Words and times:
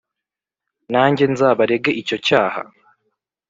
nanjye 0.91 1.23
nzabarege 1.33 1.89
icyo 2.01 2.17
cyaha, 2.27 2.61